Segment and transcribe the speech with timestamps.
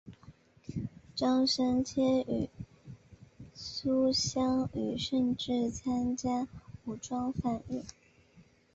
[1.15, 2.49] 张深切与
[3.53, 6.47] 苏芗雨甚至参加
[6.85, 7.83] 武装反日。